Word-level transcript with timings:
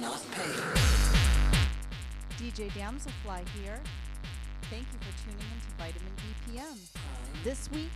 Not 0.00 0.22
pay. 0.32 0.52
DJ 2.36 2.70
Damselfly 2.72 3.48
here. 3.60 3.80
Thank 4.68 4.84
you 4.92 4.98
for 5.00 5.12
tuning 5.24 5.46
into 5.54 5.70
Vitamin 5.78 6.12
BPM. 6.20 6.78
This 7.42 7.70
week, 7.70 7.90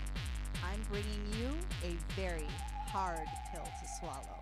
I'm 0.65 0.81
bringing 0.91 1.27
you 1.39 1.51
a 1.85 1.97
very 2.15 2.47
hard 2.89 3.27
pill 3.53 3.65
to 3.65 3.89
swallow. 3.99 4.41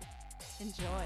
Enjoy. 0.61 1.05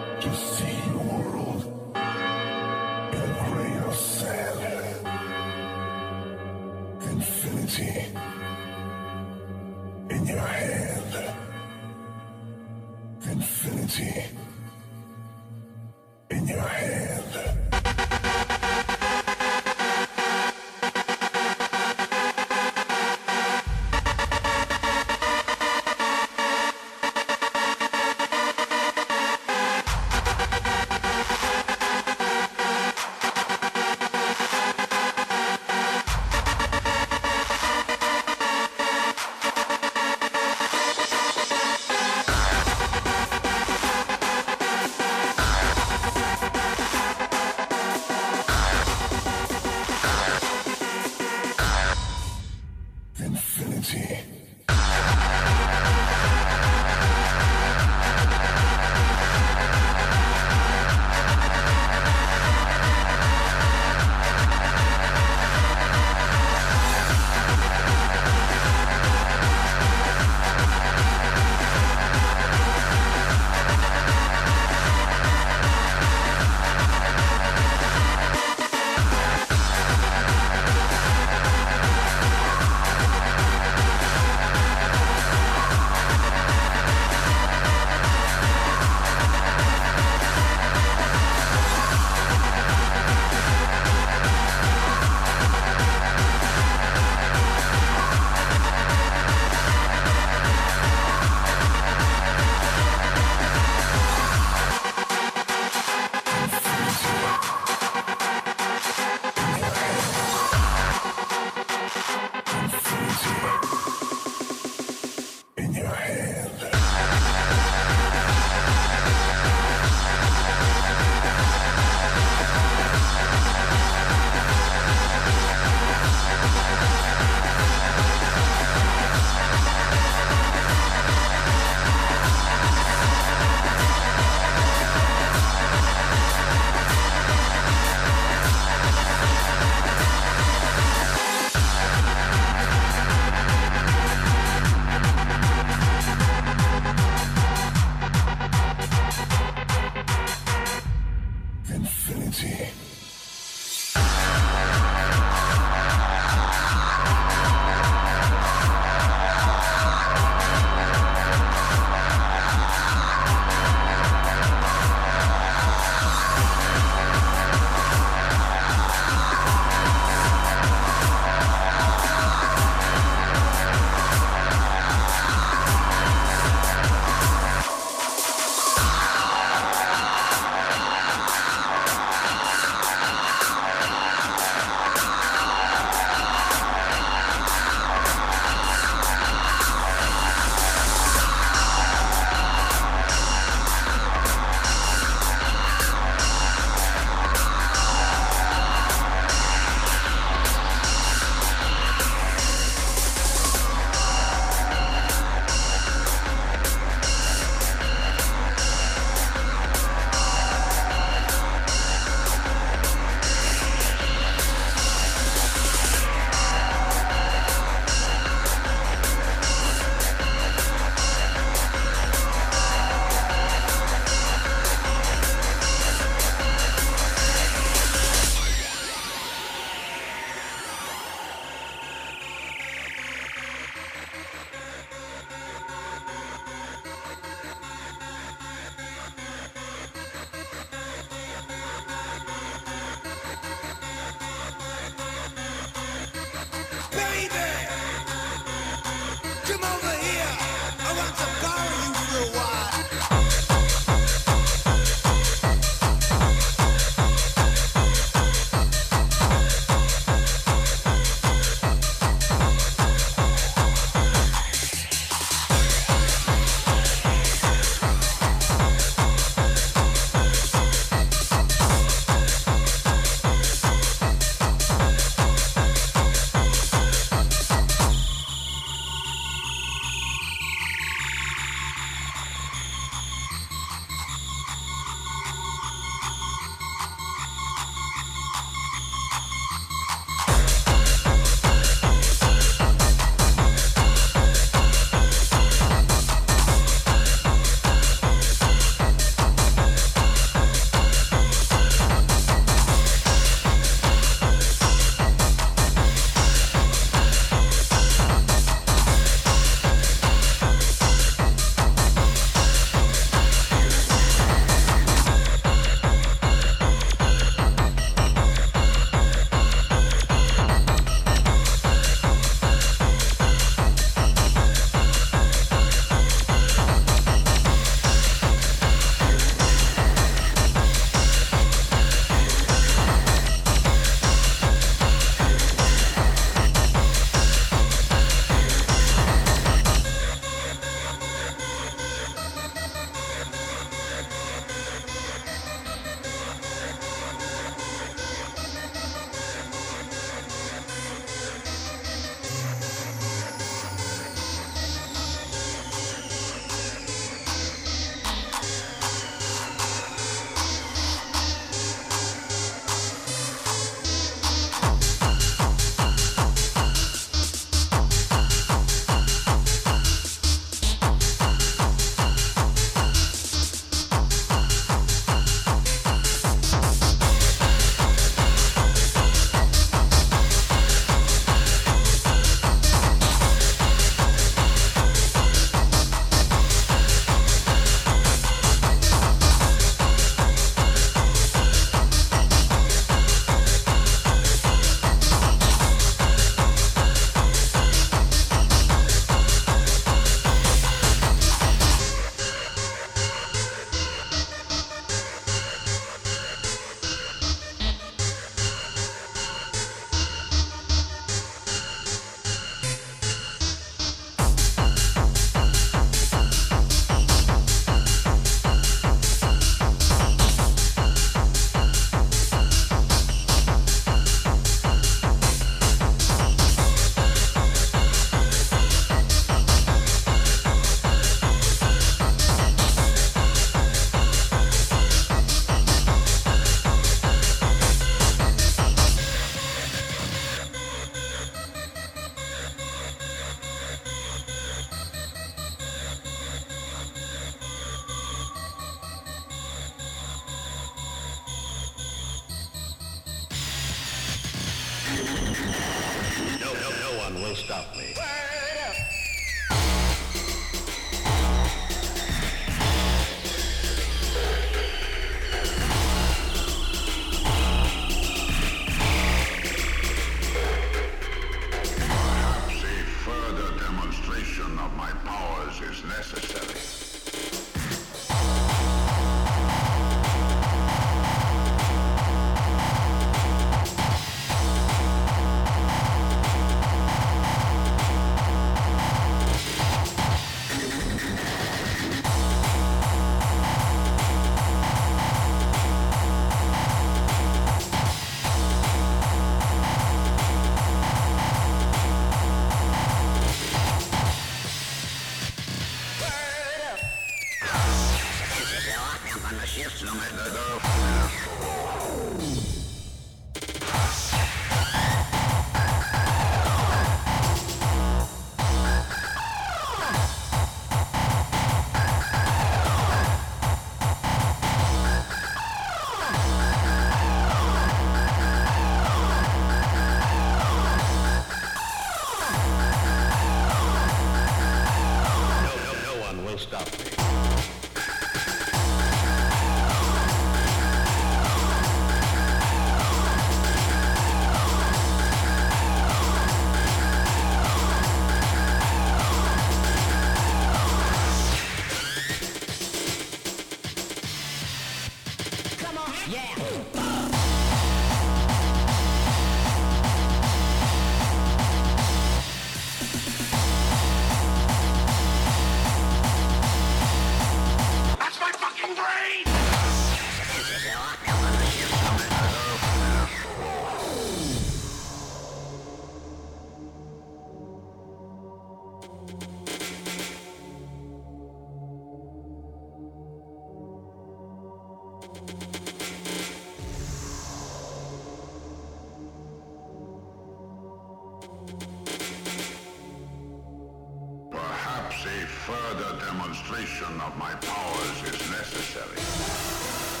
Further 595.47 595.97
demonstration 596.05 597.01
of 597.01 597.17
my 597.17 597.33
powers 597.33 598.03
is 598.03 598.29
necessary. 598.29 600.00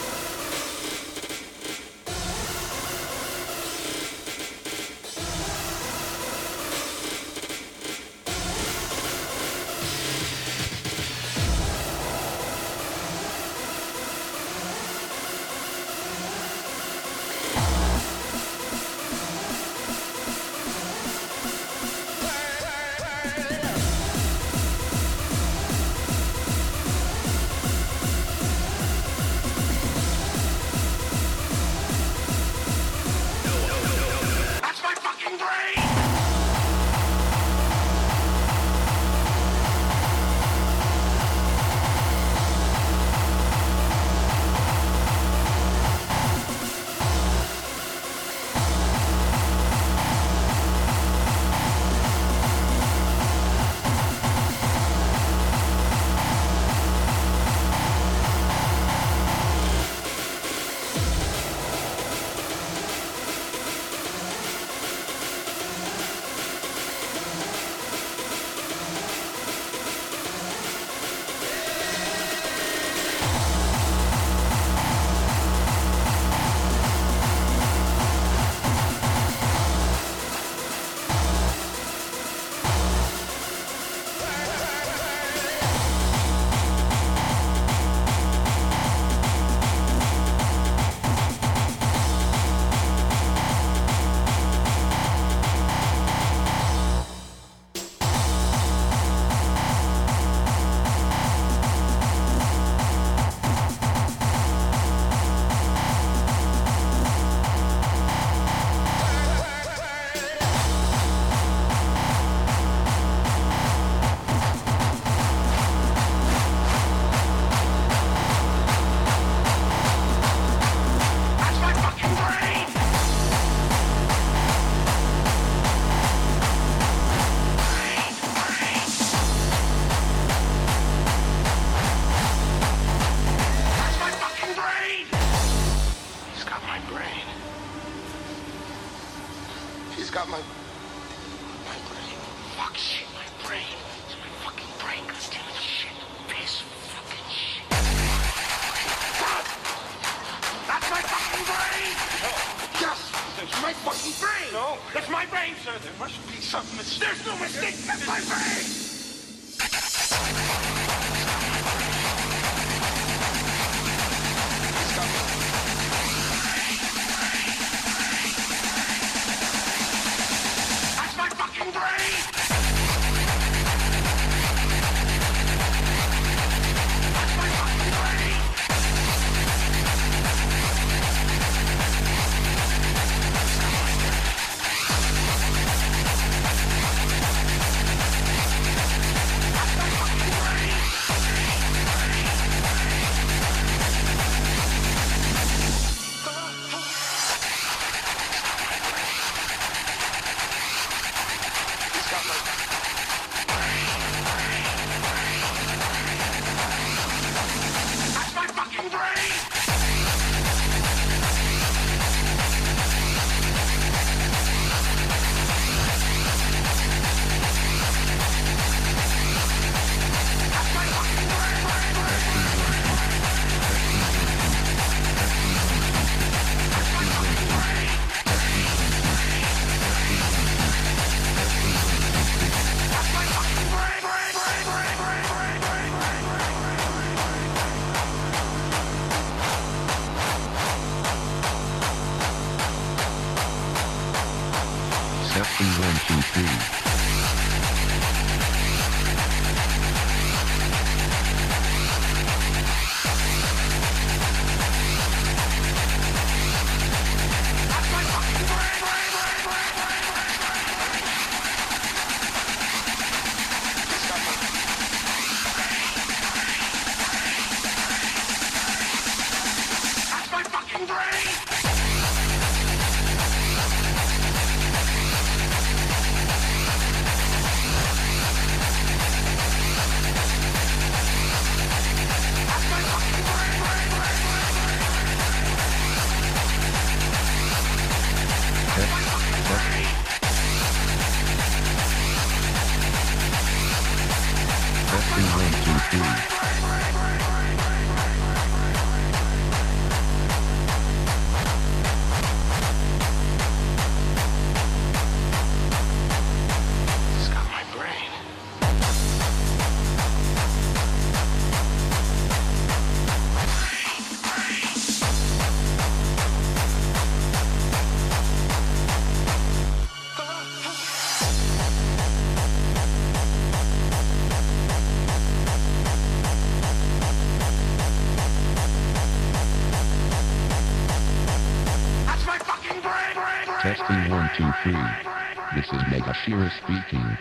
Megashira 336.31 336.63
speaking. 336.63 337.17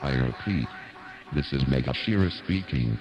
I 0.00 0.14
repeat, 0.14 0.68
this 1.32 1.52
is 1.52 1.62
Megashira 1.64 2.30
speaking. 2.44 2.98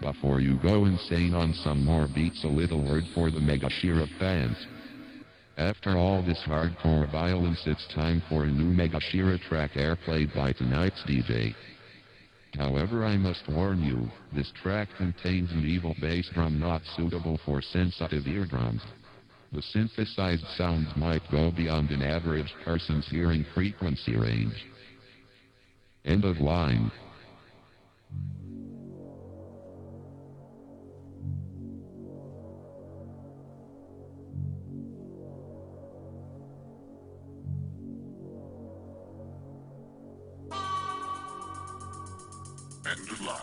Before 0.00 0.40
you 0.40 0.58
go 0.62 0.86
insane 0.86 1.34
on 1.34 1.52
some 1.52 1.84
more 1.84 2.08
beats, 2.14 2.44
a 2.44 2.48
little 2.48 2.82
word 2.82 3.04
for 3.14 3.30
the 3.30 3.40
Megashira 3.40 4.08
fans. 4.18 4.56
After 5.58 5.98
all 5.98 6.22
this 6.22 6.42
hardcore 6.46 7.10
violence, 7.12 7.60
it's 7.66 7.86
time 7.94 8.22
for 8.30 8.44
a 8.44 8.50
new 8.50 8.74
Megashira 8.74 9.38
track 9.42 9.72
airplayed 9.74 10.34
by 10.34 10.52
tonight's 10.52 11.02
DJ. 11.02 11.54
However, 12.56 13.04
I 13.04 13.18
must 13.18 13.48
warn 13.48 13.82
you, 13.82 14.08
this 14.34 14.50
track 14.62 14.88
contains 14.96 15.52
an 15.52 15.66
evil 15.66 15.94
bass 16.00 16.30
drum 16.32 16.58
not 16.58 16.80
suitable 16.96 17.38
for 17.44 17.60
sensitive 17.60 18.26
eardrums. 18.26 18.82
The 19.52 19.62
synthesized 19.62 20.46
sounds 20.56 20.88
might 20.96 21.22
go 21.30 21.50
beyond 21.50 21.90
an 21.90 22.02
average 22.02 22.54
person's 22.64 23.08
hearing 23.08 23.44
frequency 23.52 24.16
range. 24.16 24.64
End 26.04 26.24
of 26.24 26.40
line. 26.40 26.90
End 42.86 43.10
of 43.10 43.20
line. 43.20 43.39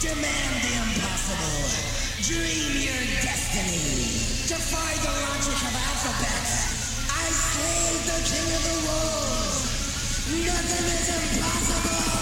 Demand 0.00 0.62
the 0.62 0.74
impossible. 0.78 1.66
Dream 2.22 2.72
your 2.86 3.02
destiny. 3.20 4.14
Defy 4.46 4.94
the 5.02 5.10
logic 5.10 5.58
of 5.58 5.74
alphabets. 5.74 7.08
I 7.10 7.26
slayed 7.30 8.02
the 8.06 8.20
king 8.30 8.48
of 8.54 8.62
the 8.62 8.78
world. 8.86 10.46
Nothing 10.46 10.86
is 10.94 11.08
impossible. 11.36 12.17